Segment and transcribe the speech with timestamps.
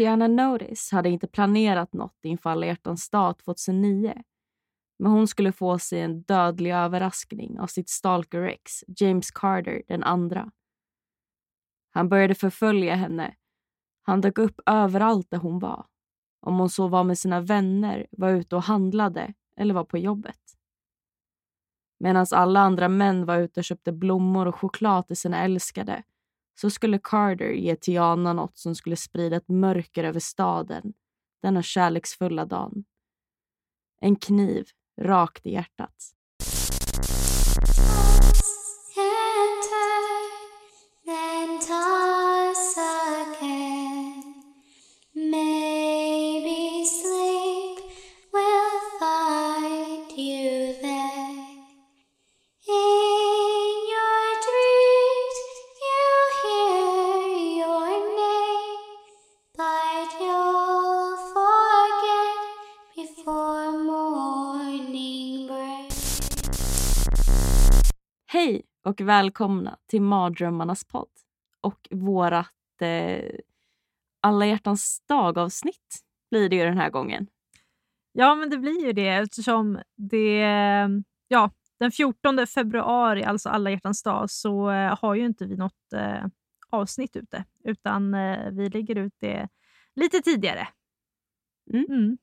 [0.00, 4.22] Shiana Notice hade inte planerat något inför alla hjärtans dag 2009.
[4.98, 10.02] Men hon skulle få sig en dödlig överraskning av sitt stalker ex, James Carter den
[10.02, 10.50] andra.
[11.90, 13.34] Han började förfölja henne.
[14.02, 15.86] Han dök upp överallt där hon var.
[16.40, 20.40] Om hon så var med sina vänner, var ute och handlade eller var på jobbet.
[21.98, 26.02] Medan alla andra män var ute och köpte blommor och choklad till sina älskade
[26.54, 30.92] så skulle Carter ge Tiana något som skulle sprida ett mörker över staden
[31.42, 32.84] denna kärleksfulla dagen.
[34.00, 34.66] En kniv
[35.00, 36.14] rakt i hjärtat.
[69.00, 71.08] Och välkomna till Mardrömmarnas podd
[71.60, 73.34] och vårat eh,
[74.20, 77.26] alla hjärtans dag-avsnitt blir det ju den här gången.
[78.12, 80.40] Ja, men det blir ju det eftersom det,
[81.28, 85.92] ja, den 14 februari, alltså alla hjärtans dag, så eh, har ju inte vi något
[85.94, 86.24] eh,
[86.70, 89.48] avsnitt ute, utan eh, vi lägger ut det
[89.94, 90.68] lite tidigare.
[91.72, 91.86] Mm.
[91.88, 92.18] Mm.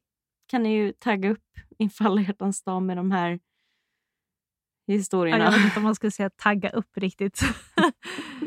[0.47, 3.39] Kan ni ju tagga upp inför alla hjärtans dag med de här
[4.93, 5.43] historierna.
[5.43, 7.41] jag vet inte om man ska säga tagga upp riktigt.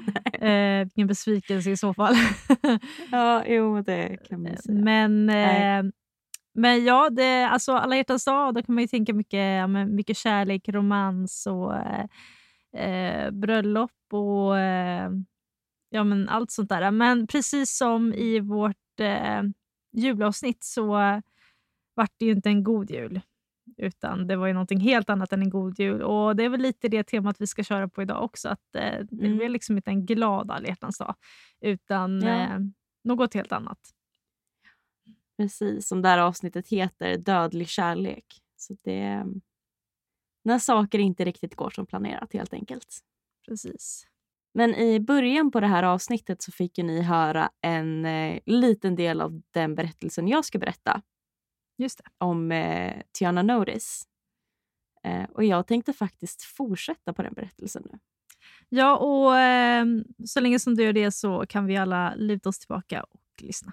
[0.33, 2.15] eh, vilken besvikelse i så fall.
[3.11, 4.79] ja, jo det kan man säga.
[4.79, 5.93] Men, eh,
[6.55, 9.95] men ja, det, alltså alla hjärtans dag, då kan man ju tänka mycket, ja, men
[9.95, 12.05] mycket kärlek, romans och eh,
[12.77, 15.11] eh, bröllop och eh,
[15.91, 16.91] ja, men allt sånt där.
[16.91, 19.43] Men precis som i vårt eh,
[19.93, 20.87] julavsnitt så
[21.95, 23.21] vart det ju inte en god jul.
[23.83, 26.03] Utan det var ju någonting helt annat än en god jul.
[26.03, 28.49] Och Det är väl lite det temat vi ska köra på idag också.
[28.49, 29.37] Att eh, Det Mm.
[29.37, 31.15] blir liksom inte en glad alla dag,
[31.61, 32.29] utan Ja.
[32.29, 32.59] eh,
[33.05, 33.79] något helt annat.
[35.37, 38.25] Precis, som det här avsnittet heter, Dödlig kärlek.
[38.57, 39.25] Så det
[40.45, 42.99] när saker inte riktigt går som planerat helt enkelt.
[43.49, 44.07] Precis.
[44.55, 49.21] Men i början på det här avsnittet så fick ni höra en eh, liten del
[49.21, 51.03] av den berättelsen jag ska berätta det.
[52.19, 54.05] Om eh, Tiana Notice.
[55.05, 57.99] Eh, och jag tänkte faktiskt fortsätta på den berättelsen nu.
[58.69, 59.85] Ja, och eh,
[60.27, 63.73] så länge som du gör det så kan vi alla luta oss tillbaka och lyssna.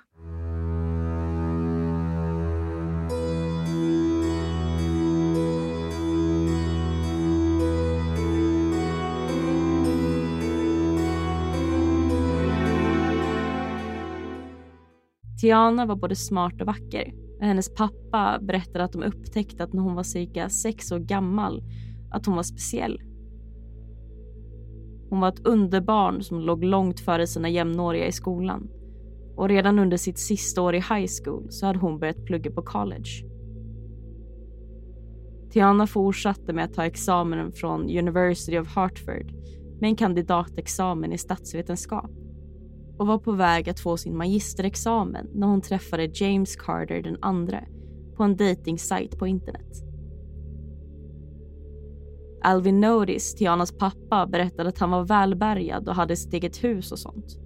[15.41, 17.27] Tiana var både smart och vacker.
[17.40, 21.64] Hennes pappa berättade att de upptäckte att när hon var cirka sex år gammal
[22.12, 23.02] att hon var speciell.
[25.09, 28.70] Hon var ett underbarn som låg långt före sina jämnåriga i skolan.
[29.36, 32.62] Och redan under sitt sista år i high school så hade hon börjat plugga på
[32.62, 33.09] college.
[35.52, 39.31] Tiana fortsatte med att ta examen från University of Hartford
[39.80, 42.12] med en kandidatexamen i statsvetenskap
[42.97, 47.63] och var på väg att få sin magisterexamen när hon träffade James Carter den andra
[48.16, 49.84] på en dejtingsajt på internet.
[52.41, 57.00] Alvin Notice, Tianas pappa, berättade att han var välbärgad och hade sitt eget hus och
[57.00, 57.40] sånt.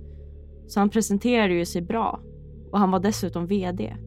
[0.68, 2.20] Så han presenterade ju sig bra
[2.72, 3.98] och han var dessutom VD.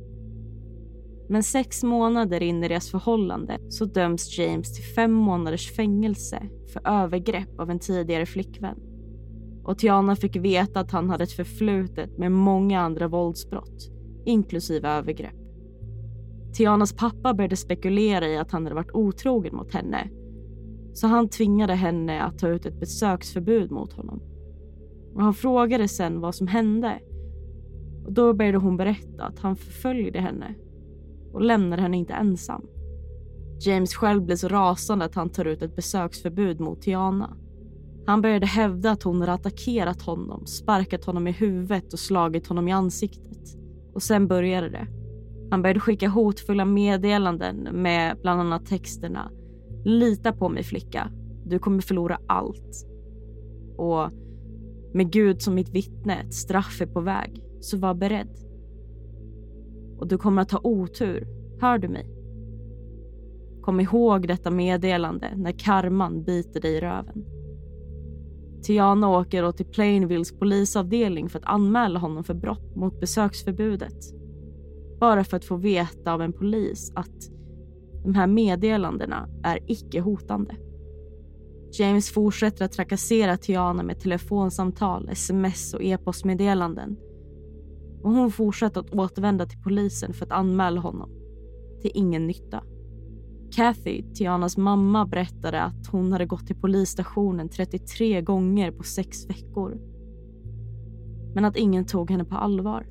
[1.29, 6.43] Men sex månader in i deras förhållande så döms James till fem månaders fängelse
[6.73, 8.94] för övergrepp av en tidigare flickvän
[9.65, 13.91] och Tiana fick veta att han hade ett förflutet med många andra våldsbrott,
[14.25, 15.35] inklusive övergrepp.
[16.55, 20.11] Tianas pappa började spekulera i att han hade varit otrogen mot henne
[20.93, 24.23] så han tvingade henne att ta ut ett besöksförbud mot honom.
[25.15, 27.01] Och han frågade sen vad som hände
[28.05, 30.55] och då började hon berätta att han förföljde henne
[31.33, 32.67] och lämnade henne inte ensam.
[33.61, 37.37] James själv blev så rasande att han tar ut ett besöksförbud mot Tiana
[38.07, 42.69] han började hävda att hon hade attackerat honom, sparkat honom i huvudet och slagit honom
[42.69, 43.57] i ansiktet.
[43.95, 44.87] Och sen började det.
[45.51, 49.31] Han började skicka hotfulla meddelanden med bland annat texterna
[49.85, 51.11] “Lita på mig flicka,
[51.47, 52.87] du kommer förlora allt”
[53.77, 54.11] och
[54.93, 58.37] “Med Gud som mitt vittne, ett straff är på väg, så var beredd”
[59.99, 61.27] och du kommer att ha otur,
[61.61, 62.07] hör du mig?
[63.63, 67.34] Kom ihåg detta meddelande när karman biter dig i röven.
[68.65, 73.97] Tiana åker då till Plainvilles polisavdelning för att anmäla honom för brott mot besöksförbudet.
[75.01, 77.31] Bara för att få veta av en polis att
[78.05, 80.57] de här meddelandena är icke hotande.
[81.73, 86.97] James fortsätter att trakassera Tiana med telefonsamtal, sms och e-postmeddelanden.
[88.03, 91.11] Och hon fortsätter att återvända till polisen för att anmäla honom.
[91.83, 92.63] Till ingen nytta.
[93.55, 99.79] Kathy, Tianas mamma, berättade att hon hade gått till polisstationen 33 gånger på sex veckor.
[101.35, 102.87] Men att ingen tog henne på allvar.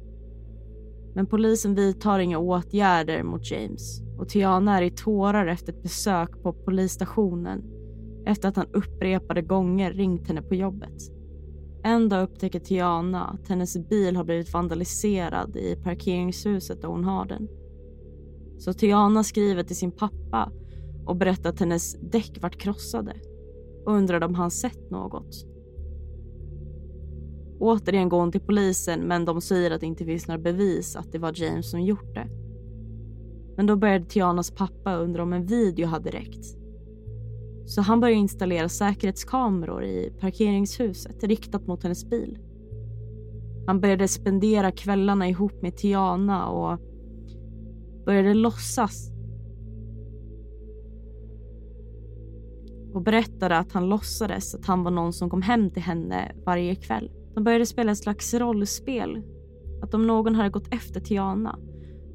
[1.15, 6.43] Men polisen vidtar inga åtgärder mot James och Tiana är i tårar efter ett besök
[6.43, 7.63] på polisstationen
[8.25, 11.01] efter att han upprepade gånger ringt henne på jobbet.
[11.83, 17.25] En dag upptäcker Tiana att hennes bil har blivit vandaliserad i parkeringshuset där hon har
[17.25, 17.47] den.
[18.57, 20.51] Så Tiana skriver till sin pappa
[21.05, 23.13] och berättar att hennes däck vart krossade
[23.85, 25.45] och undrar om han sett något.
[27.59, 31.11] Återigen går hon till polisen men de säger att det inte finns några bevis att
[31.11, 32.27] det var James som gjort det.
[33.57, 36.57] Men då började Tianas pappa undra om en video hade räckt.
[37.65, 42.37] Så han började installera säkerhetskameror i parkeringshuset riktat mot hennes bil.
[43.65, 46.79] Han började spendera kvällarna ihop med Tiana och
[48.05, 49.11] började låtsas
[52.93, 56.75] och berättade att han låtsades att han var någon som kom hem till henne varje
[56.75, 57.11] kväll.
[57.35, 59.21] De började spela ett slags rollspel.
[59.81, 61.59] Att om någon hade gått efter Tiana,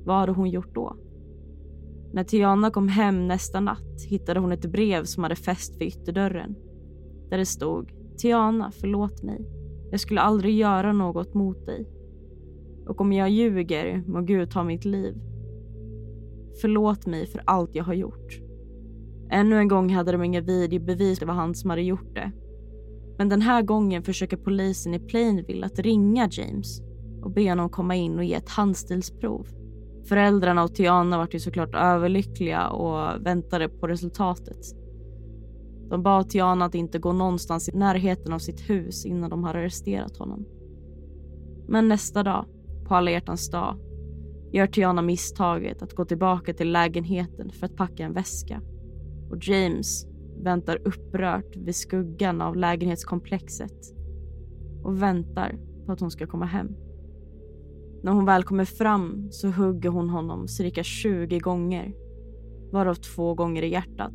[0.04, 0.96] vad hade hon gjort då?
[2.12, 6.54] När Tiana kom hem nästa natt hittade hon ett brev som hade fäst vid ytterdörren.
[7.30, 9.46] Där det stod Tiana, förlåt mig.
[9.90, 11.86] Jag skulle aldrig göra något mot dig.
[12.86, 15.14] Och om jag ljuger må Gud ta mitt liv.
[16.60, 18.40] Förlåt mig för allt jag har gjort.
[19.30, 22.32] Ännu en gång hade de inga videobevis det var han som hade gjort det.
[23.18, 26.80] Men den här gången försöker polisen i Plainville att ringa James
[27.22, 29.46] och be honom komma in och ge ett handstilsprov.
[30.08, 34.58] Föräldrarna och Tiana var ju såklart överlyckliga och väntade på resultatet.
[35.90, 39.58] De bad Tiana att inte gå någonstans i närheten av sitt hus innan de hade
[39.58, 40.44] arresterat honom.
[41.68, 42.44] Men nästa dag,
[42.88, 43.76] på alla hjärtans dag,
[44.52, 48.60] gör Tiana misstaget att gå tillbaka till lägenheten för att packa en väska.
[49.30, 50.06] Och James
[50.42, 53.94] väntar upprört vid skuggan av lägenhetskomplexet
[54.82, 56.68] och väntar på att hon ska komma hem.
[58.02, 61.94] När hon väl kommer fram så hugger hon honom cirka 20 gånger,
[62.72, 64.14] varav två gånger i hjärtat.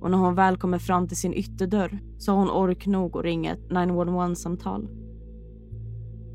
[0.00, 3.24] Och när hon väl kommer fram till sin ytterdörr så har hon ork nog att
[3.24, 4.88] ringa ett 911-samtal.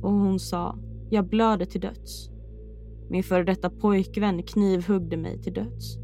[0.02, 0.78] Och hon sa,
[1.10, 2.33] jag blöder till döds.
[3.14, 5.98] Min före detta pojkvän knivhuggde mig till döds.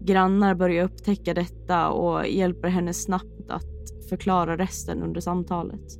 [0.00, 5.98] Grannar börjar upptäcka detta och hjälper henne snabbt att förklara resten under samtalet.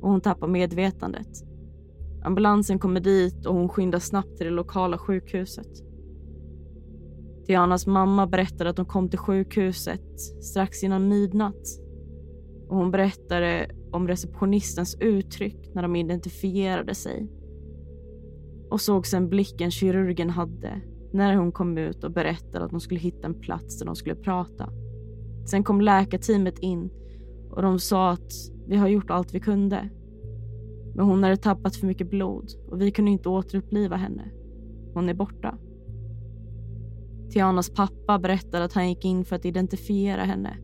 [0.00, 1.28] Och hon tappar medvetandet.
[2.24, 5.68] Ambulansen kommer dit och hon skyndar snabbt till det lokala sjukhuset.
[7.46, 11.80] Tianas mamma berättade att de kom till sjukhuset strax innan midnatt.
[12.68, 17.41] Och hon berättade om receptionistens uttryck när de identifierade sig.
[18.72, 20.80] Och såg sen blicken kirurgen hade
[21.12, 24.14] när hon kom ut och berättade att de skulle hitta en plats där de skulle
[24.14, 24.68] prata.
[25.46, 26.90] Sen kom läkarteamet in
[27.50, 28.32] och de sa att
[28.66, 29.88] vi har gjort allt vi kunde.
[30.94, 34.30] Men hon hade tappat för mycket blod och vi kunde inte återuppliva henne.
[34.94, 35.58] Hon är borta.
[37.30, 40.56] Tianas pappa berättade att han gick in för att identifiera henne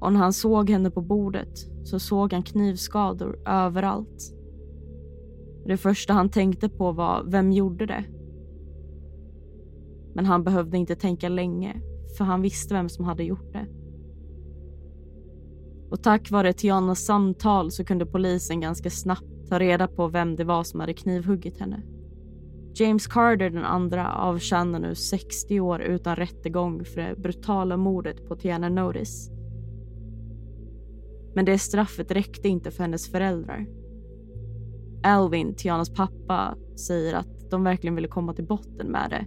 [0.00, 4.32] och när han såg henne på bordet så såg han knivskador överallt.
[5.66, 8.04] Det första han tänkte på var, vem gjorde det?
[10.14, 11.80] Men han behövde inte tänka länge,
[12.18, 13.66] för han visste vem som hade gjort det.
[15.90, 20.44] Och tack vare Tianas samtal så kunde polisen ganska snabbt ta reda på vem det
[20.44, 21.82] var som hade knivhuggit henne.
[22.74, 28.36] James Carter den andra avtjänar nu 60 år utan rättegång för det brutala mordet på
[28.36, 29.30] Tiana Notice.
[31.34, 33.66] Men det straffet räckte inte för hennes föräldrar.
[35.02, 39.26] Alvin, Tianas pappa, säger att de verkligen ville komma till botten med det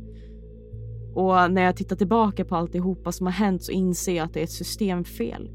[1.13, 4.39] och när jag tittar tillbaka på alltihopa som har hänt så inser jag att det
[4.39, 5.51] är ett systemfel.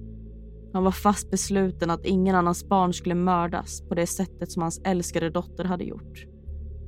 [0.73, 4.81] Han var fast besluten att ingen annans barn skulle mördas på det sättet som hans
[4.85, 6.27] älskade dotter hade gjort.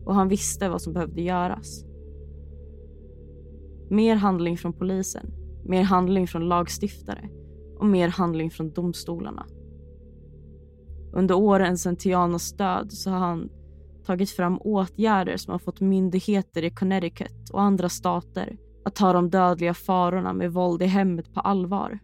[0.05, 1.85] Och han visste vad som behövde göras.
[3.91, 5.33] Mer handling från polisen,
[5.65, 7.29] mer handling från lagstiftare
[7.79, 9.47] och mer handling från domstolarna.
[11.17, 13.51] Under åren sedan Tianas död så har han
[14.05, 19.31] tagit fram åtgärder som har fått myndigheter i Connecticut och andra stater att ta de
[19.31, 21.99] dödliga farorna med våld i hemmet på allvar.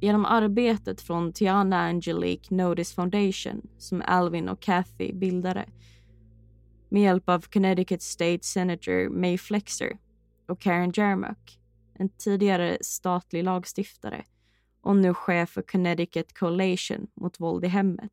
[0.00, 5.64] Genom arbetet från Tiana Angelique Notice Foundation som Alvin och Kathy bildade
[6.88, 9.98] med hjälp av Connecticut State Senator May Flexer
[10.48, 11.60] och Karen Jermuck,
[11.94, 14.24] en tidigare statlig lagstiftare
[14.80, 18.12] och nu chef för Connecticut Coalition mot våld i hemmet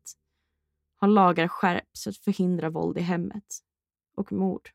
[0.96, 3.44] har lagar skärpts för att förhindra våld i hemmet
[4.16, 4.70] och mord.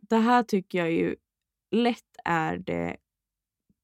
[0.00, 1.16] Det här tycker jag ju
[1.70, 2.96] lätt är det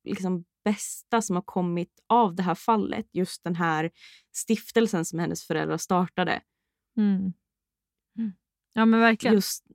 [0.05, 3.07] liksom bästa som har kommit av det här fallet.
[3.13, 3.91] Just den här
[4.33, 6.43] stiftelsen som hennes föräldrar startade.
[6.97, 7.33] Mm.
[8.19, 8.33] Mm.
[8.75, 9.35] Ja, men verkligen.
[9.35, 9.67] Just,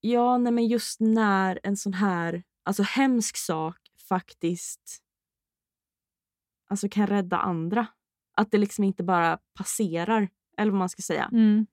[0.00, 5.02] ja, nej, men just när en sån här alltså, hemsk sak faktiskt
[6.68, 7.86] alltså, kan rädda andra.
[8.36, 11.28] Att det liksom inte bara passerar, eller vad man ska säga.
[11.32, 11.66] Mm.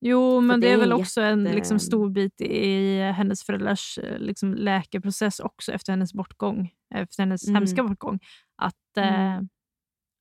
[0.00, 3.98] Jo, men det, det är väl också en jätte- liksom, stor bit i hennes föräldrars
[3.98, 6.70] eh, liksom, läkeprocess också efter hennes bortgång.
[6.94, 7.54] Efter hennes Mm.
[7.54, 8.18] hemska bortgång.
[8.62, 9.48] Att, eh, Mm.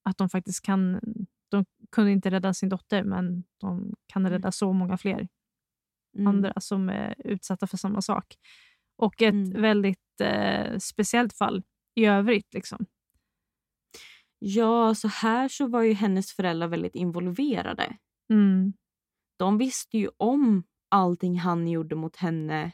[0.09, 0.99] att de faktiskt kan...
[1.51, 5.27] De kunde inte rädda sin dotter, men de kan rädda så många fler
[6.17, 6.27] Mm.
[6.27, 8.35] andra som är utsatta för samma sak.
[8.97, 9.61] Och ett Mm.
[9.61, 11.63] väldigt eh, speciellt fall
[11.95, 12.53] i övrigt.
[12.53, 12.85] Liksom.
[14.39, 17.97] Ja, så här så var ju hennes föräldrar väldigt involverade.
[18.33, 18.73] Mm.
[19.37, 22.71] De visste ju om allting han gjorde mot henne.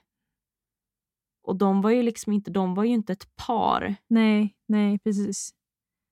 [1.44, 5.54] Och de var ju liksom inte, de var ju inte ett par Nej, nej, precis.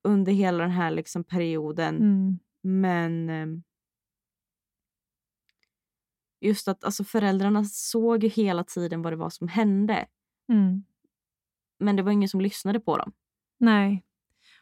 [0.03, 1.95] under hela den här liksom perioden.
[1.95, 2.39] Mm.
[2.63, 3.61] Men eh,
[6.41, 10.05] just att alltså föräldrarna såg ju hela tiden vad det var som hände.
[10.49, 10.83] Mm.
[11.79, 13.11] Men det var ingen som lyssnade på dem.
[13.57, 14.03] Nej.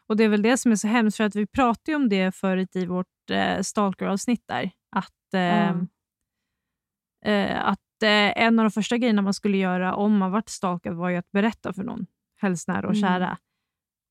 [0.06, 2.34] Och det är väl det som är så hemskt, för att vi pratade om det
[2.34, 4.70] förut i vårt eh, Stalker-avsnitt där.
[5.34, 5.86] Att,
[7.24, 10.48] eh, eh, att eh, en av de första grejerna man skulle göra om man varit
[10.48, 12.06] stalkad var ju att berätta för någon,
[12.36, 13.00] helst nära och Mm.
[13.00, 13.38] kära.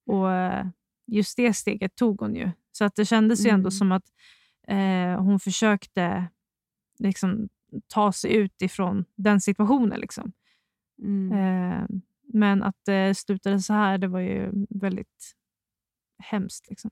[0.06, 0.68] Och eh,
[1.08, 2.52] just det steget tog hon ju.
[2.72, 3.72] Så att det kändes ju ändå Mm.
[3.72, 4.06] som att
[4.68, 6.28] eh, hon försökte
[7.00, 7.50] liksom,
[7.88, 10.00] ta sig ut ifrån den situationen.
[10.00, 10.32] Liksom.
[11.02, 12.02] Mm.
[12.34, 15.36] Men att det slutade så här, det var ju väldigt
[16.24, 16.70] hemskt.
[16.70, 16.92] Liksom.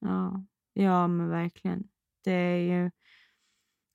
[0.00, 0.44] Ja.
[0.72, 1.88] ja, men verkligen.
[2.24, 2.90] Det är ju...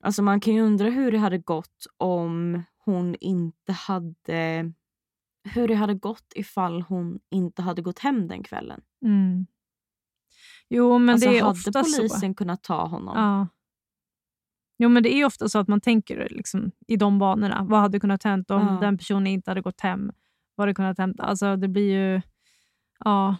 [0.00, 4.72] Alltså man kan ju undra hur det hade gått om hon inte hade...
[5.44, 8.80] Hur det hade gått ifall hon inte hade gått hem den kvällen.
[9.04, 9.46] Mm.
[10.68, 12.34] Jo, men alltså det är hade ofta polisen så.
[12.34, 13.16] kunnat ta honom?
[13.16, 13.46] Ja.
[14.78, 17.64] Jo, men det är ofta så att man tänker liksom, i de banorna.
[17.64, 18.78] Vad hade kunnat hänt om Ja.
[18.80, 20.12] den personen inte hade gått hem?
[20.54, 21.20] Vad hade kunnat hänt?
[21.20, 22.20] Alltså, det blir ju...
[23.04, 23.36] Ja,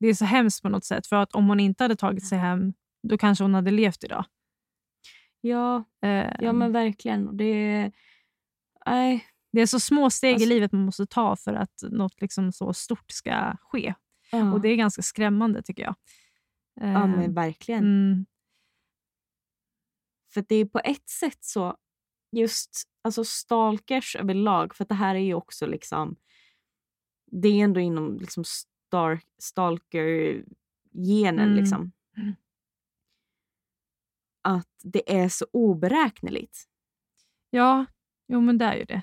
[0.00, 1.06] det är så hemskt på något sätt.
[1.06, 2.72] För att om hon inte hade tagit sig hem,
[3.02, 4.24] då kanske hon hade levt idag.
[5.40, 7.28] Ja, Eh, ja men verkligen.
[7.28, 7.92] Och Det är...
[8.86, 9.26] Nej.
[9.52, 12.52] Det är så små steg Alltså- i livet man måste ta för att något liksom
[12.52, 13.94] så stort ska ske.
[14.32, 14.52] Ja.
[14.52, 15.94] Och Det är ganska skrämmande tycker jag.
[16.80, 17.84] Eh, ja, men verkligen.
[17.84, 18.26] mm,
[20.34, 21.76] För det är på ett sätt så,
[22.32, 22.70] just
[23.02, 26.16] alltså stalkers överlag, för det här är ju också liksom,
[27.30, 31.56] det är ändå inom liksom star, stalker-genen Mm.
[31.56, 31.92] liksom.
[34.48, 34.58] Mm.
[34.58, 36.64] Att det är så oberäkneligt.
[37.50, 37.86] Ja,
[38.28, 39.02] jo men det är ju det.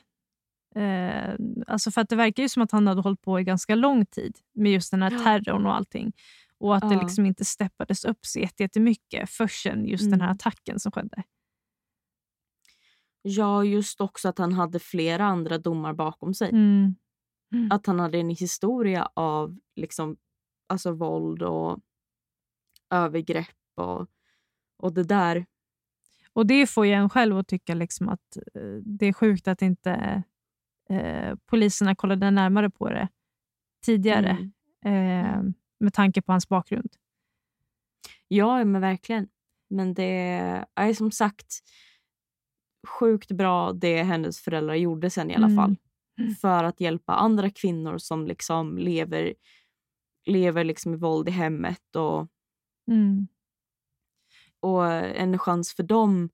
[0.82, 1.36] Eh,
[1.68, 4.06] alltså för att det verkar ju som att han hade hållit på i ganska lång
[4.06, 6.14] tid med just den här terrorn och allting.
[6.58, 7.02] Och att det Ja.
[7.02, 10.36] liksom inte steppades upp så jätte- jättemycket förrän just den här Mm.
[10.36, 11.24] attacken som skedde.
[13.22, 16.50] Ja, just också att han hade flera andra domar bakom sig.
[16.50, 16.96] Mm.
[17.72, 20.18] Att han hade en historia av liksom,
[20.70, 21.80] alltså våld och
[22.90, 24.08] övergrepp och,
[24.78, 25.46] och det där.
[26.34, 29.62] Och det får ju en själv att tycka liksom att eh, det är sjukt att
[29.62, 30.24] inte
[30.90, 33.08] eh, poliserna kollade närmare på det
[33.86, 34.30] tidigare.
[34.84, 35.26] Mm.
[35.26, 36.90] Eh, med tanke på hans bakgrund.
[38.28, 39.28] Ja, men verkligen.
[39.70, 41.54] Men det är som sagt
[42.88, 45.56] sjukt bra det hennes föräldrar gjorde sen i alla Mm.
[45.58, 45.76] fall.
[46.20, 46.36] Mm.
[46.36, 49.34] För att hjälpa andra kvinnor som liksom lever
[50.28, 52.28] lever liksom i våld i hemmet och,
[52.92, 53.28] Mm.
[54.66, 56.30] Och en chans för dem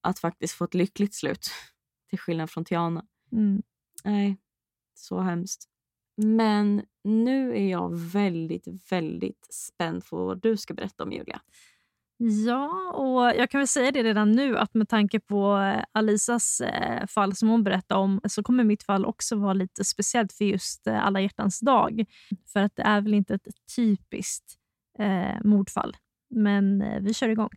[0.00, 1.50] att faktiskt få ett lyckligt slut.
[2.10, 3.04] Till skillnad från Tiana.
[3.32, 3.62] Mm.
[4.04, 4.36] Nej,
[4.94, 5.64] så hemskt.
[6.16, 11.40] Men nu är jag väldigt, väldigt spänd på vad du ska berätta om Julia.
[12.46, 16.60] Ja, och jag kan väl säga det redan nu att med tanke på eh, Alisas
[16.60, 20.44] eh, fall som hon berättade om så kommer mitt fall också vara lite speciellt för
[20.44, 22.04] just eh, alla hjärtans dag.
[22.52, 23.46] För att det är väl inte ett
[23.76, 24.54] typiskt
[24.98, 25.96] eh, mordfall.
[26.30, 27.50] Men eh, vi kör igång.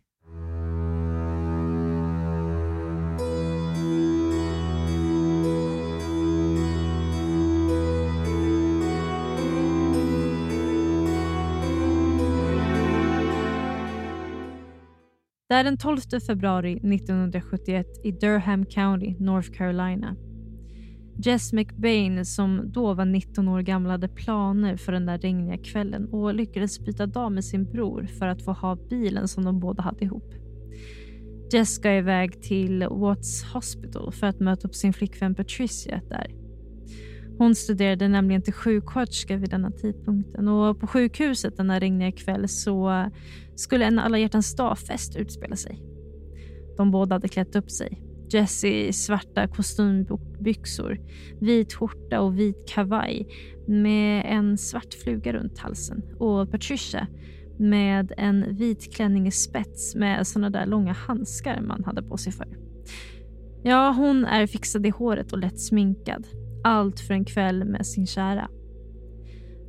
[15.48, 20.16] Det är den 12 februari 1971 i Durham County, North Carolina.
[21.22, 26.08] Jess McBain, som då var 19 år gammal, hade planer för den där regniga kvällen
[26.08, 29.82] och lyckades byta dag med sin bror för att få ha bilen som de båda
[29.82, 30.34] hade ihop.
[31.52, 36.34] Jess ska iväg till Watts Hospital för att möta upp sin flickvän Patricia där.
[37.38, 43.10] Hon studerade nämligen till sjuksköterska vid denna tidpunkten och på sjukhuset denna regniga kväll så
[43.54, 45.82] skulle en alla hjärtans dag-fest utspela sig.
[46.76, 48.09] De båda hade klätt upp sig.
[48.32, 51.00] Jesse i svarta kostymbyxor,
[51.40, 53.26] vit skjorta och vit kavaj
[53.68, 57.06] med en svart fluga runt halsen och Patricia
[57.58, 62.32] med en vit klänning i spets med såna där långa handskar man hade på sig
[62.32, 62.56] förr.
[63.62, 66.26] Ja, hon är fixad i håret och lätt sminkad.
[66.64, 68.48] Allt för en kväll med sin kära.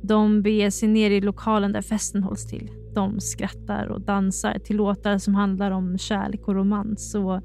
[0.02, 2.70] De beger sig ner i lokalen där festen hålls till.
[2.94, 7.14] De skrattar och dansar till låtar som handlar om kärlek och romans.
[7.14, 7.42] Och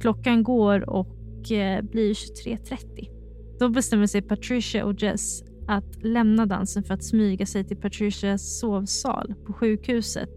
[0.00, 3.08] klockan går och eh, blir 23.30.
[3.58, 8.58] Då bestämmer sig Patricia och Jess att lämna dansen för att smyga sig till Patricias
[8.60, 10.30] sovsal på sjukhuset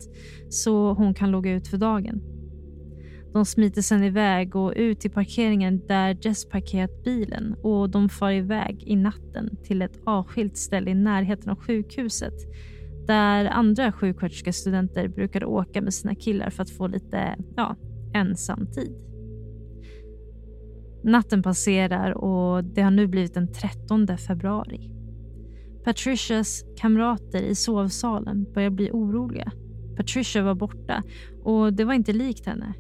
[0.49, 2.21] så hon kan logga ut för dagen.
[3.33, 8.31] De smiter sen iväg och ut till parkeringen där Jess parkerat bilen och de far
[8.31, 12.33] iväg i natten till ett avskilt ställe i närheten av sjukhuset
[13.07, 17.75] där andra sjuksköterskestudenter brukade åka med sina killar för att få lite ja,
[18.13, 18.95] ensamtid.
[21.03, 24.91] Natten passerar och det har nu blivit den 13 februari.
[25.85, 29.51] Patricias kamrater i sovsalen börjar bli oroliga.
[29.97, 31.03] Patricia var borta
[31.43, 32.73] och det var inte likt henne.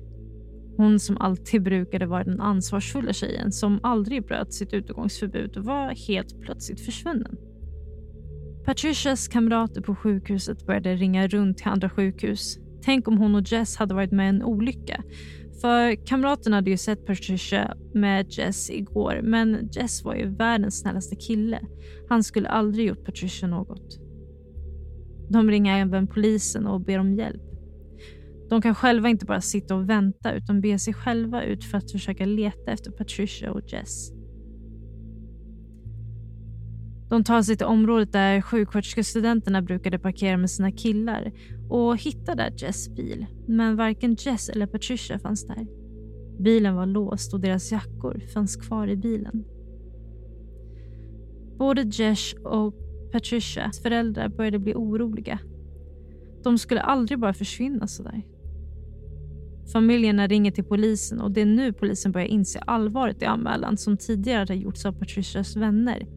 [0.77, 6.41] Hon som alltid brukade vara den ansvarsfulla tjejen som aldrig bröt sitt utegångsförbud var helt
[6.41, 7.37] plötsligt försvunnen.
[8.65, 12.57] Patricias kamrater på sjukhuset började ringa runt till andra sjukhus.
[12.81, 15.03] Tänk om hon och Jess hade varit med i en olycka.
[15.61, 21.15] För kamraterna hade ju sett Patricia med Jess igår men Jess var ju världens snällaste
[21.15, 21.61] kille.
[22.09, 23.99] Han skulle aldrig gjort Patricia något.
[25.29, 27.41] De ringer även polisen och ber om hjälp.
[28.49, 31.91] De kan själva inte bara sitta och vänta utan ber sig själva ut för att
[31.91, 34.16] försöka leta efter Patricia och Jess.
[37.09, 41.31] De tar sig till området där sjuksköterskestudenterna brukade parkera med sina killar
[41.69, 43.25] och hittar där Jess bil.
[43.47, 45.67] Men varken Jess eller Patricia fanns där.
[46.39, 49.43] Bilen var låst och deras jackor fanns kvar i bilen.
[51.57, 52.75] Både Jess och
[53.11, 55.39] Patricias föräldrar började bli oroliga.
[56.43, 58.21] De skulle aldrig bara försvinna sådär.
[59.73, 63.97] Familjerna ringer till polisen och det är nu polisen börjar inse allvaret i anmälan som
[63.97, 66.07] tidigare hade gjorts av Patricias vänner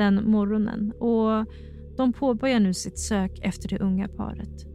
[0.00, 1.46] den morgonen och
[1.96, 4.66] de påbörjar nu sitt sök efter det unga paret.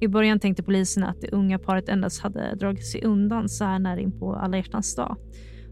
[0.00, 3.78] I början tänkte polisen att det unga paret endast hade dragit sig undan så här
[3.78, 5.16] nära in på alla hjärtans dag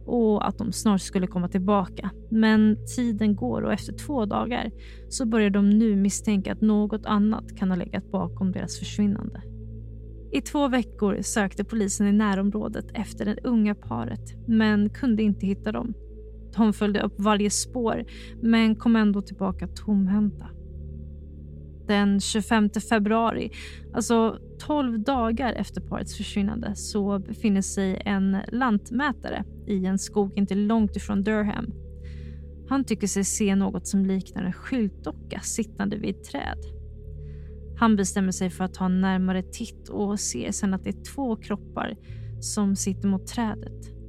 [0.06, 2.10] och att de snart skulle komma tillbaka.
[2.30, 4.70] Men tiden går och efter två dagar
[5.08, 9.42] så börjar de nu misstänka att något annat kan ha legat bakom deras försvinnande.
[10.32, 15.72] I två veckor sökte polisen i närområdet efter det unga paret men kunde inte hitta
[15.72, 15.94] dem.
[16.56, 18.04] De följde upp varje spår
[18.42, 20.46] men kom ändå tillbaka tomhänta.
[21.86, 23.50] Den 25 februari,
[23.94, 30.54] alltså 12 dagar efter parets försvinnande så befinner sig en lantmätare i en skog inte
[30.54, 31.72] långt ifrån Durham.
[32.68, 36.58] Han tycker sig se något som liknar en skyltdocka sittande vid ett träd.
[37.78, 41.14] Han bestämmer sig för att ta en närmare titt och ser sen att det är
[41.14, 41.96] två kroppar
[42.40, 43.99] som sitter mot trädet.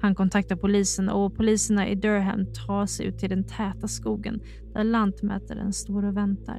[0.00, 4.40] Han kontaktar polisen och poliserna i Durham tar sig ut till den täta skogen
[4.74, 6.58] där lantmätaren står och väntar.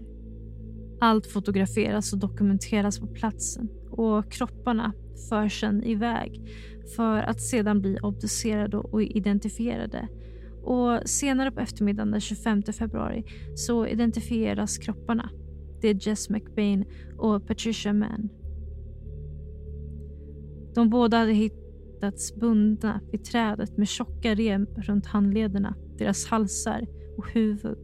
[0.99, 4.93] Allt fotograferas och dokumenteras på platsen och kropparna
[5.29, 6.41] förs sedan iväg
[6.95, 10.07] för att sedan bli obducerade och identifierade
[10.63, 13.23] Och Senare på eftermiddagen den 25 februari
[13.55, 15.29] så identifieras kropparna.
[15.81, 16.85] Det är Jess McBain
[17.17, 18.29] och Patricia Mann.
[20.75, 21.33] De båda hade
[22.01, 26.87] hittats bundna vid trädet med tjocka rem runt handlederna, deras halsar
[27.17, 27.77] och huvud.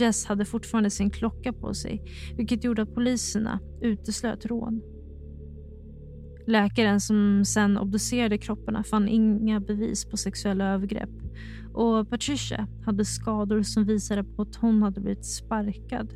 [0.00, 2.02] Jess hade fortfarande sin klocka på sig
[2.36, 4.82] vilket gjorde att poliserna uteslöt rån.
[6.46, 11.10] Läkaren som sen obducerade kropparna fann inga bevis på sexuella övergrepp
[11.74, 16.14] och Patricia hade skador som visade på att hon hade blivit sparkad.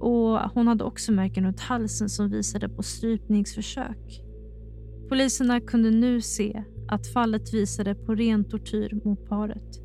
[0.00, 4.25] Och Hon hade också märken runt halsen som visade på strypningsförsök.
[5.08, 9.80] Poliserna kunde nu se att fallet visade på ren tortyr mot paret.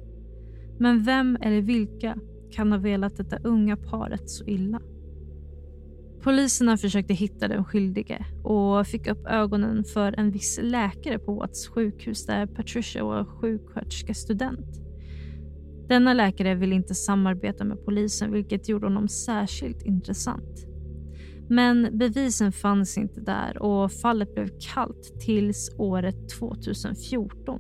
[0.79, 2.17] Men vem eller vilka
[2.51, 4.81] kan ha velat detta unga paret så illa?
[6.21, 11.67] Poliserna försökte hitta den skyldige och fick upp ögonen för en viss läkare på Watts
[11.67, 14.81] sjukhus där Patricia var sjuksköterskestudent.
[15.88, 20.70] Denna läkare ville inte samarbeta med polisen vilket gjorde honom särskilt intressant.
[21.51, 27.59] Men bevisen fanns inte där och fallet blev kallt tills året 2014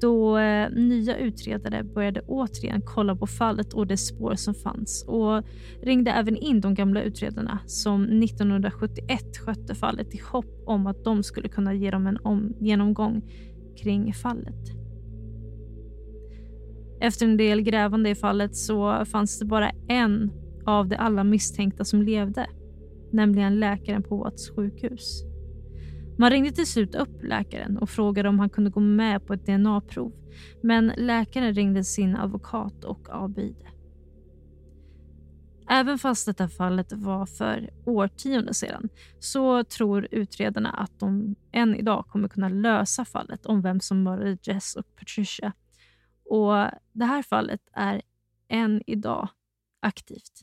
[0.00, 5.42] då eh, nya utredare började återigen kolla på fallet och de spår som fanns och
[5.82, 11.22] ringde även in de gamla utredarna som 1971 skötte fallet i hopp om att de
[11.22, 13.22] skulle kunna ge dem en om genomgång
[13.82, 14.70] kring fallet.
[17.00, 20.30] Efter en del grävande i fallet så fanns det bara en
[20.66, 22.46] av de alla misstänkta som levde,
[23.14, 25.22] nämligen läkaren på Watts sjukhus.
[26.18, 29.46] Man ringde till slut upp läkaren och frågade om han kunde gå med på ett
[29.46, 30.12] DNA-prov.
[30.62, 33.70] Men läkaren ringde sin advokat och avböjde.
[35.70, 42.06] Även fast detta fallet var för årtionden sedan så tror utredarna att de än idag
[42.08, 45.52] kommer kunna lösa fallet om vem som mördade Jess och Patricia.
[46.24, 46.54] Och
[46.92, 48.02] Det här fallet är
[48.48, 49.28] än idag
[49.80, 50.42] aktivt.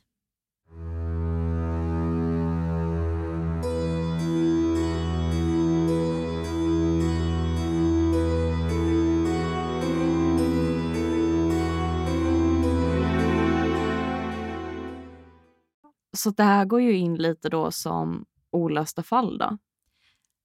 [16.17, 19.57] Så det här går ju in lite då som olösta fall då.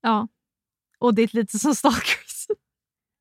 [0.01, 0.27] Ja,
[0.99, 2.47] och det är lite som Stalkers.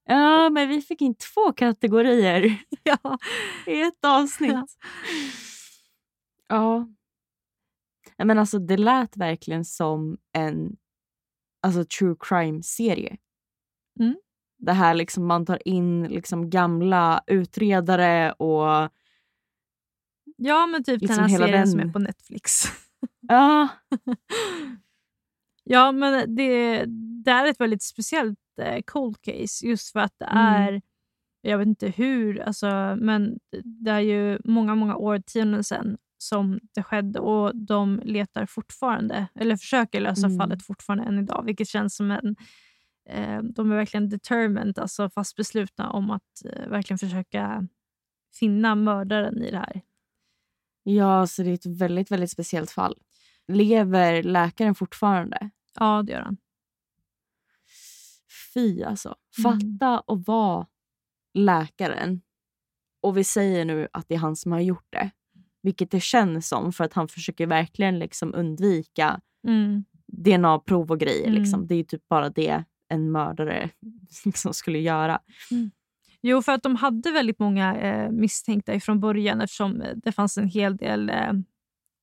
[0.09, 3.19] Ja, men vi fick in två kategorier ja.
[3.67, 4.53] i ett avsnitt.
[6.49, 6.87] Ja.
[8.17, 8.25] ja.
[8.25, 10.77] Men alltså det lät verkligen som en
[11.63, 13.17] alltså, true crime-serie.
[14.01, 14.17] Mm.
[14.59, 18.91] Det här liksom man tar in liksom gamla utredare och
[20.37, 22.63] Ja, men typ Liksom den här serien den- som är på Netflix.
[23.29, 23.69] ja,
[25.65, 26.85] ja, men det,
[27.25, 30.39] det är ett väldigt speciellt eh, cold case just för att det Mm.
[30.47, 30.83] är,
[31.41, 36.83] jag vet inte hur, alltså, men det är ju många, många årtionden sedan som det
[36.83, 40.39] skedde och de letar fortfarande, eller försöker lösa Mm.
[40.39, 42.37] fallet fortfarande än idag, vilket känns som en
[43.09, 47.67] eh, de är verkligen determined, alltså fast beslutna om att eh, verkligen försöka
[48.35, 49.81] finna mördaren i det här.
[50.89, 52.99] Ja, så det är ett väldigt, väldigt speciellt fall.
[53.49, 55.51] Lever läkaren fortfarande?
[55.75, 56.37] Ja, det gör han.
[58.55, 59.17] Fy alltså.
[59.39, 59.59] Mm.
[59.61, 60.67] Fatta att vara
[61.35, 62.21] läkaren
[63.03, 65.11] och vi säger nu att det är han som har gjort det.
[65.63, 69.85] Vilket det känns som för att han försöker verkligen liksom undvika Mm.
[70.07, 71.29] DNA-prov och grejer.
[71.29, 71.41] Mm.
[71.41, 71.67] Liksom.
[71.67, 73.71] Det är typ bara det en mördare
[74.25, 75.21] liksom skulle göra.
[76.29, 80.39] Jo, för att de hade väldigt många eh, misstänkta ifrån början eftersom eh, det fanns
[80.39, 81.33] en hel del eh,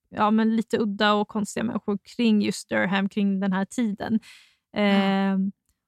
[0.10, 4.20] ja, men lite udda och konstiga människor kring just Durham kring den här tiden.
[4.76, 5.38] Eh,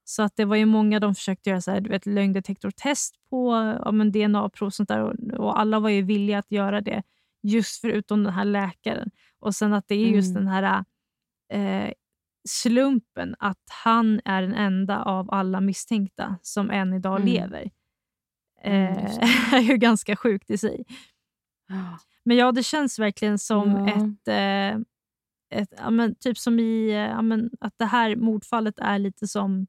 [0.07, 3.53] Så att det var ju många de försökte göra så här, du vet, lögndetektortest på
[3.85, 7.03] ja, men DNA-prov och sånt där och, och alla var ju villiga att göra det
[7.43, 9.09] just förutom den här läkaren.
[9.39, 10.43] Och sen att det är just Mm.
[10.45, 10.83] den här
[11.53, 11.91] eh,
[12.49, 17.33] slumpen att han är den enda av alla misstänkta som än idag Mm.
[17.33, 17.69] lever.
[18.61, 18.95] Mm,
[19.53, 20.85] är ju ganska sjukt i sig.
[22.23, 23.89] Men ja, det känns verkligen som Ja.
[23.89, 24.81] ett, eh,
[25.59, 29.67] ett ja, men, typ som i ja, men, att det här mordfallet är lite som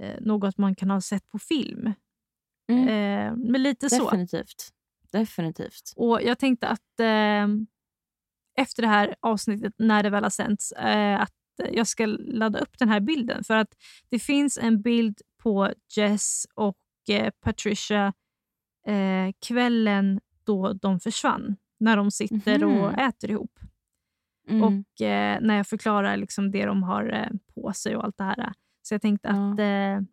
[0.00, 1.92] eh, något man kan ha sett på film.
[2.72, 2.88] Mm.
[2.88, 4.04] Eh, men lite så.
[4.04, 4.68] Definitivt.
[5.12, 5.92] Definitivt.
[5.96, 7.46] Och Jag tänkte att eh,
[8.58, 11.32] efter det här avsnittet, när det väl har sänts, eh, att
[11.70, 13.44] jag ska ladda upp den här bilden.
[13.44, 13.74] För att
[14.08, 16.76] det finns en bild på Jess och
[17.40, 18.12] Patricia
[18.86, 21.56] eh, kvällen då de försvann.
[21.80, 22.78] När de sitter Mhm.
[22.80, 23.58] och äter ihop.
[24.48, 24.62] Mm.
[24.62, 28.24] Och eh, när jag förklarar liksom det de har eh, på sig och allt det
[28.24, 28.52] här.
[28.82, 29.52] Så jag tänkte Ja.
[29.52, 30.06] att eh,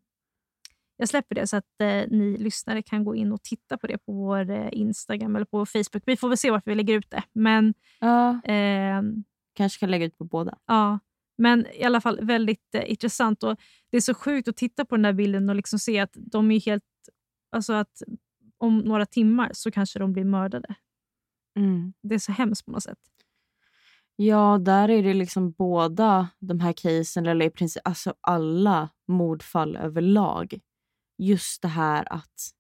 [0.98, 3.98] jag släpper det så att eh, ni lyssnare kan gå in och titta på det
[3.98, 6.04] på vår eh, Instagram eller på vår Facebook.
[6.06, 7.24] Vi får väl se vart vi lägger ut det.
[7.34, 10.58] Men, Ja, ehm, kanske kan lägga ut på båda.
[10.66, 11.00] ja,
[11.38, 13.44] men i alla fall väldigt eh, intressant.
[13.44, 13.60] Och
[13.92, 16.52] Det är så sjukt att titta på den där bilden och liksom se att de
[16.52, 16.84] är helt...
[17.52, 18.02] Alltså att
[18.58, 20.76] om några timmar så kanske de blir mördade.
[21.58, 21.94] Mm.
[22.04, 23.00] Det är så hemskt på något sätt.
[24.16, 29.76] Ja, där är det liksom båda de här casen, eller i princip alltså alla mordfall
[29.76, 30.60] överlag.
[31.18, 32.52] Just det här att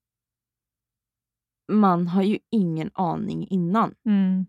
[1.71, 3.95] man har ju ingen aning innan.
[4.05, 4.45] Mm.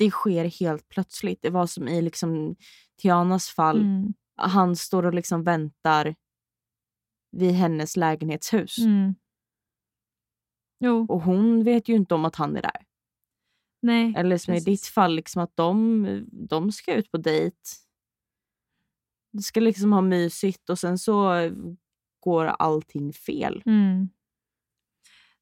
[0.00, 1.42] Det sker helt plötsligt.
[1.42, 2.56] Det var som i liksom
[3.02, 3.80] Tianas fall.
[3.80, 4.14] Mm.
[4.36, 6.14] Han står och liksom väntar
[7.32, 8.78] vid hennes lägenhetshus.
[8.78, 9.14] Mm.
[11.08, 12.86] Och hon vet ju inte om att han är där.
[13.82, 14.14] nej.
[14.16, 14.82] Eller som i precis.
[14.82, 17.56] ditt fall, liksom att de, de ska ut på dejt.
[19.32, 21.50] Du ska liksom ha mysigt och sen så
[22.20, 23.62] går allting fel.
[23.66, 24.08] Mm.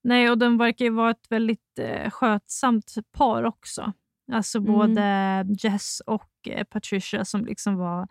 [0.03, 3.92] Nej, och de verkar ju vara ett väldigt eh, skötsamt par också.
[4.33, 4.73] Alltså Mm.
[4.73, 8.09] både Jess och eh, Patricia som liksom var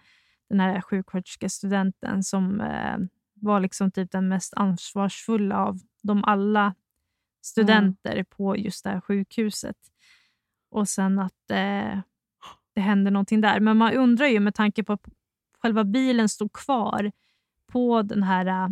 [0.49, 2.97] den här sjuksköterskestudenten som eh,
[3.34, 6.75] var liksom typ den mest ansvarsfulla av de alla
[7.41, 9.77] studenter på just det här sjukhuset.
[10.69, 11.99] Och sen att eh,
[12.73, 13.60] det hände någonting där.
[13.60, 15.06] Men man undrar ju med tanke på att
[15.62, 17.12] själva bilen stod kvar
[17.67, 18.69] på den här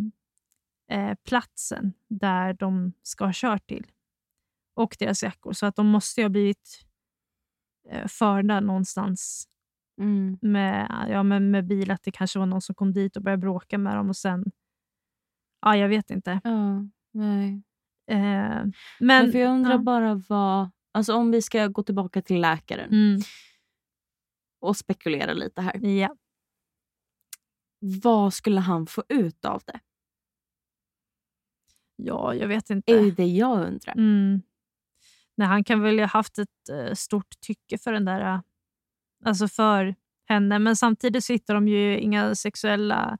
[0.90, 3.86] eh, platsen där de ska ha kört till
[4.74, 5.52] och deras jackor.
[5.52, 6.86] Så att de måste ju ha blivit
[8.08, 9.48] förda någonstans
[10.00, 10.38] Mm.
[10.42, 11.90] med, ja, med, med bil.
[11.90, 14.44] Att det kanske var någon som kom dit och började bråka med dem och sen...
[15.60, 16.40] Ja, jag vet inte.
[16.44, 17.62] Ja, nej.
[18.10, 19.78] Eh, men, Men, för jag undrar ja.
[19.78, 20.70] bara vad...
[20.92, 23.20] Alltså om vi ska gå tillbaka till läkaren Mm,
[24.60, 25.76] och spekulera lite här.
[25.86, 26.16] ja.
[28.02, 29.80] Vad skulle han få ut av det?
[31.96, 33.22] ja, jag vet är ju inte.
[33.22, 33.92] det jag undrar.
[33.92, 34.42] Mm.
[35.36, 38.20] Nej, han kan väl ha haft ett eh, stort tycke för den där...
[38.20, 38.40] eh,
[39.24, 39.94] Alltså för
[40.28, 40.58] henne.
[40.58, 43.18] Men samtidigt så hittar de ju inga sexuella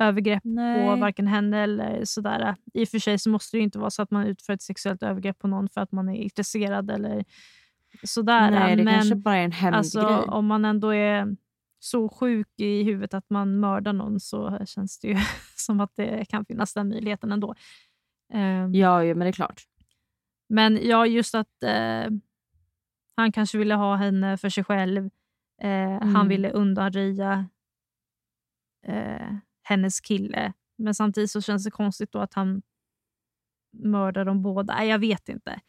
[0.00, 1.00] övergrepp på Nej.
[1.00, 2.56] varken henne eller sådär.
[2.74, 4.62] I och för sig så måste det ju inte vara så att man utför ett
[4.62, 7.24] sexuellt övergrepp på någon för att man är intresserad eller
[8.04, 8.50] sådär.
[8.50, 9.78] Nej, det Men kanske bara är en hämndgrej.
[9.78, 11.36] alltså, om man ändå är
[11.78, 15.16] så sjuk i huvudet att man mördar någon så känns det ju
[15.56, 17.54] som att det kan finnas den möjligheten ändå.
[18.32, 19.62] Ehm, Ja, ja, men det är klart.
[20.48, 22.06] Men ja, just att eh,
[23.16, 25.10] han kanske ville ha henne för sig själv.
[25.62, 26.28] Eh, Han Mm.
[26.28, 27.46] ville undanröja
[28.86, 29.32] eh,
[29.62, 30.52] hennes kille.
[30.78, 32.62] Men samtidigt så känns det konstigt då att han
[33.72, 34.74] mördar dem båda.
[34.74, 35.60] Nej, jag vet inte.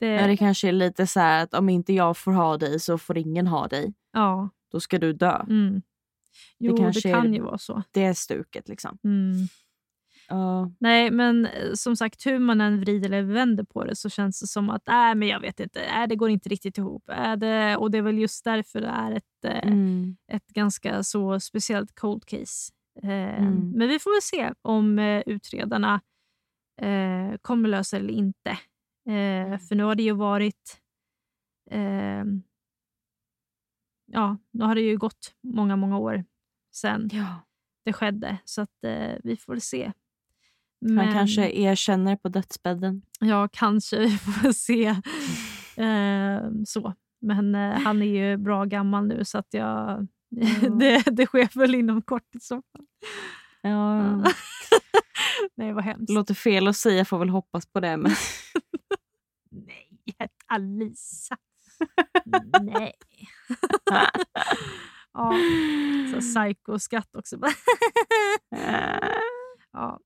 [0.00, 2.80] Det, Men det kanske är lite så här att om inte jag får ha dig
[2.80, 3.94] så får ingen ha dig.
[4.12, 5.36] ja, Då ska du dö.
[5.48, 5.82] mm.
[6.58, 7.82] Jo, det, kanske är- kan ju vara så.
[7.90, 8.98] Det är stuket liksom.
[9.04, 9.32] Mm.
[10.28, 10.70] Ja.
[10.78, 14.40] Nej, men eh, som sagt, hur man än vrider eller vänder på det så känns
[14.40, 17.08] det som att äh, men jag vet inte, äh, det går inte riktigt ihop.
[17.10, 19.22] Äh, det, och det är väl just därför det är ett,
[19.62, 20.16] Mm.
[20.32, 22.72] ett ganska så speciellt cold case.
[23.02, 23.70] Eh, Mm.
[23.70, 26.00] Men vi får väl se om utredarna
[27.42, 28.50] kommer lösa det eller inte.
[29.08, 30.80] Eh, för nu har det ju varit...
[31.70, 32.24] Eh,
[34.06, 36.24] ja, nu har det ju gått många, många år
[36.74, 37.26] sedan ja.
[37.84, 38.38] det skedde.
[38.44, 38.84] Så att
[39.22, 39.92] vi får se.
[40.88, 43.02] Han kanske erkänner på dödsbädden.
[43.20, 43.98] Ja, kanske.
[44.06, 44.86] Vi får se.
[45.82, 46.94] Eh, så.
[47.20, 50.68] Men eh, han är ju bra gammal nu så att jag, Ja.
[50.78, 52.86] det, det sker väl inom kort i så fall.
[53.60, 54.16] Ja.
[55.54, 56.10] Nej, vad hemskt.
[56.12, 57.96] Låter fel att säga, får väl hoppas på det.
[57.96, 58.12] Men...
[59.50, 61.36] Nej, Alisa.
[62.62, 62.92] Nej.
[65.12, 65.34] ja,
[66.14, 67.38] så psycho-skatt också.
[69.72, 70.00] ja.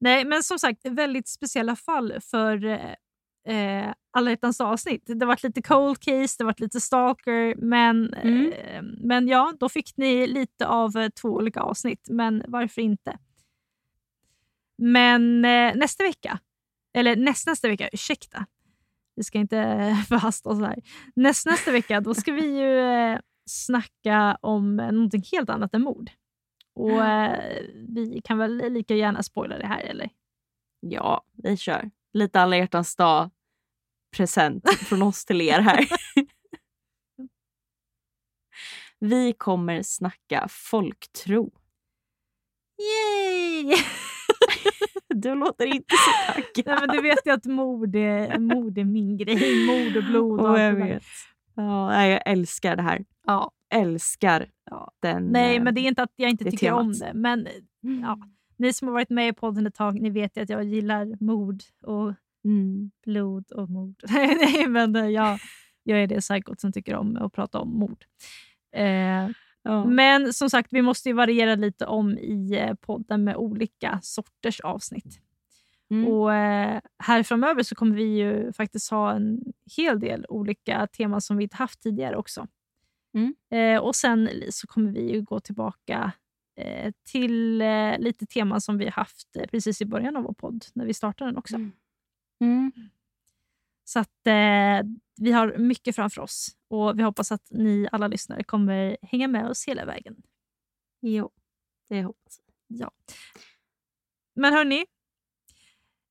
[0.00, 5.02] Nej, men som sagt, väldigt speciella fall för eh, alla hjärtans avsnitt.
[5.06, 8.52] Det var lite cold case, det var lite stalker, men, Mm.
[8.52, 12.06] eh, men ja, då fick ni lite av eh, två olika avsnitt.
[12.10, 13.18] Men varför inte?
[14.78, 16.38] Men eh, nästa vecka,
[16.94, 18.46] eller näst, nästa vecka, ursäkta.
[19.16, 20.78] Vi ska inte eh, förhasta oss här.
[21.16, 25.82] Näst, nästa vecka då ska vi ju eh, snacka om eh, någonting helt annat än
[25.82, 26.10] mord.
[26.74, 30.10] Och eh, Vi kan väl lika gärna spoila det här, eller?
[30.80, 31.90] Ja, vi kör.
[32.12, 33.30] Lite alla hjärtans dag
[34.16, 35.86] present från oss till er här.
[38.98, 41.50] Vi kommer snacka folktro.
[42.78, 43.76] Yay!
[45.14, 46.66] Du låter inte så taggad.
[46.66, 49.66] Nej, men du vet ju att mord är, mord är min grej.
[49.66, 51.02] Mord och blod och allt jag vet.
[51.54, 53.04] Ja, jag älskar det här.
[53.26, 53.50] Ja.
[53.72, 54.92] Älskar Ja.
[55.00, 55.26] den.
[55.26, 56.98] Nej, eh, men det är inte att jag inte tycker om temat.
[57.14, 57.18] det.
[57.18, 57.48] Men
[58.02, 58.18] ja,
[58.56, 61.24] ni som har varit med i podden ett tag, ni vet ju att jag gillar
[61.24, 62.90] mord och Mm.
[63.04, 63.94] blod och mord.
[64.10, 65.38] Nej, men eh, jag,
[65.82, 68.04] jag är det psykot som tycker om att prata om mord.
[68.76, 69.28] Eh,
[69.64, 69.84] Ja.
[69.84, 74.60] men som sagt, vi måste ju variera lite om i eh, podden med olika sorters
[74.60, 75.20] avsnitt.
[75.90, 76.08] Mm.
[76.08, 79.40] Och eh, Här framöver så kommer vi ju faktiskt ha en
[79.76, 82.46] hel del olika teman som vi inte haft tidigare också.
[83.14, 83.34] Mm.
[83.50, 86.12] Eh, och Sen så kommer vi ju gå tillbaka
[86.56, 90.64] eh, till eh, lite teman som vi haft eh, precis i början av vår podd,
[90.74, 91.56] när vi startade den också.
[91.56, 91.72] Mm.
[92.40, 92.72] Mm.
[93.84, 98.44] Så att eh, vi har mycket framför oss och vi hoppas att ni alla lyssnare
[98.44, 100.22] kommer hänga med oss hela vägen.
[101.00, 101.30] Jo,
[101.88, 102.80] det hoppas jag.
[102.80, 102.90] Ja.
[104.34, 104.86] Men hörni,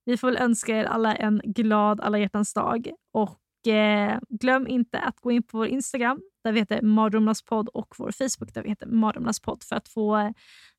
[0.05, 2.91] vi får väl önska er alla en glad alla hjärtans dag.
[3.11, 7.67] Och eh, glöm inte att gå in på vår Instagram där vi heter Mardrömmarnas podd
[7.67, 10.31] och vår Facebook där vi heter Mardrömmarnas podd för att få eh,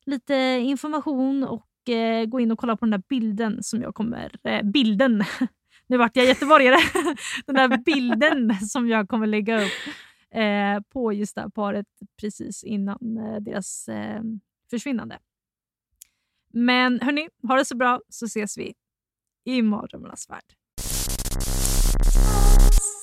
[0.05, 4.31] lite information och eh, gå in och kolla på den där bilden som jag kommer...
[4.43, 5.23] Eh, bilden!
[5.87, 6.77] Nu vart jag göteborgare.
[7.45, 9.71] den där bilden som jag kommer lägga upp
[10.31, 11.87] eh, på just det här paret
[12.21, 14.21] precis innan eh, deras eh,
[14.69, 15.19] försvinnande.
[16.53, 18.73] Men hörni, ha det så bra så ses vi
[19.45, 20.53] i mardrömmarnas värld.
[22.01, 23.02] Thanks.